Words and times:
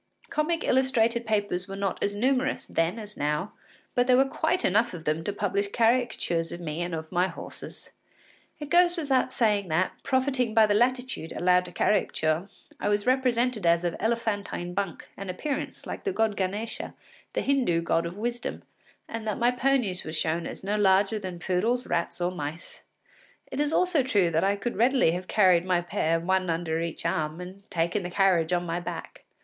Comic 0.31 0.63
illustrated 0.63 1.27
papers 1.27 1.67
were 1.67 1.75
not 1.75 2.03
as 2.03 2.15
numerous 2.15 2.65
then 2.65 2.97
as 2.97 3.15
now, 3.15 3.53
but 3.93 4.07
there 4.07 4.17
were 4.17 4.25
quite 4.25 4.65
enough 4.65 4.95
of 4.95 5.05
them 5.05 5.23
to 5.23 5.31
publish 5.31 5.67
caricatures 5.67 6.51
of 6.51 6.59
me 6.59 6.81
and 6.81 6.95
of 6.95 7.11
my 7.11 7.27
horses. 7.27 7.91
It 8.59 8.71
goes 8.71 8.97
without 8.97 9.31
saying 9.31 9.67
that, 9.67 9.91
profiting 10.01 10.55
by 10.55 10.65
the 10.65 10.73
latitude 10.73 11.31
allowed 11.33 11.65
to 11.65 11.71
caricature, 11.71 12.49
I 12.79 12.89
was 12.89 13.05
represented 13.05 13.67
as 13.67 13.83
of 13.83 13.95
elephantine 13.99 14.73
bulk 14.73 15.07
and 15.15 15.29
appearance, 15.29 15.85
like 15.85 16.03
the 16.03 16.11
god 16.11 16.35
Ganesa, 16.35 16.95
the 17.33 17.43
Hindoo 17.43 17.81
god 17.83 18.07
of 18.07 18.17
wisdom, 18.17 18.63
and 19.07 19.27
that 19.27 19.37
my 19.37 19.51
ponies 19.51 20.03
were 20.03 20.11
shown 20.13 20.47
as 20.47 20.63
no 20.63 20.77
larger 20.77 21.19
than 21.19 21.37
poodles, 21.37 21.85
rats, 21.85 22.19
or 22.19 22.31
mice. 22.31 22.81
It 23.51 23.59
is 23.59 23.71
also 23.71 24.01
true 24.01 24.31
that 24.31 24.43
I 24.43 24.55
could 24.55 24.77
readily 24.77 25.09
enough 25.09 25.15
have 25.17 25.27
carried 25.27 25.63
my 25.63 25.79
pair 25.79 26.19
one 26.19 26.49
under 26.49 26.81
each 26.81 27.05
arm, 27.05 27.39
and 27.39 27.69
taken 27.69 28.01
the 28.01 28.09
carriage 28.09 28.51
on 28.51 28.65
my 28.65 28.79
back. 28.79 29.25